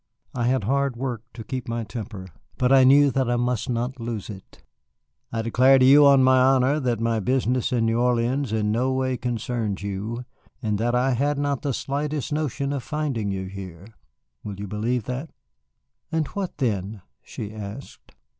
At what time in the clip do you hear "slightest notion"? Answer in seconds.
11.71-12.73